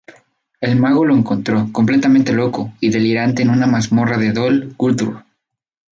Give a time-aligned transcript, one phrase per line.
[0.61, 5.23] El Mago lo encontró, completamente loco y delirante en una mazmorra de Dol Guldur.